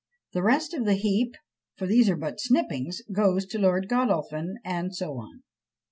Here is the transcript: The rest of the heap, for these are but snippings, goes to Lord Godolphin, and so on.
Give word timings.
The 0.33 0.41
rest 0.41 0.73
of 0.73 0.83
the 0.83 0.95
heap, 0.95 1.35
for 1.77 1.85
these 1.85 2.09
are 2.09 2.15
but 2.17 2.39
snippings, 2.39 3.03
goes 3.11 3.45
to 3.45 3.59
Lord 3.59 3.87
Godolphin, 3.87 4.55
and 4.65 4.95
so 4.95 5.11
on. 5.19 5.43